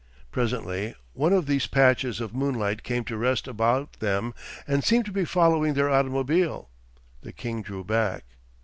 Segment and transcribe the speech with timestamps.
[0.31, 4.33] Presently one of these patches of moonlight came to rest about them
[4.67, 6.71] and seemed to be following their automobile.
[7.21, 8.23] The king drew back.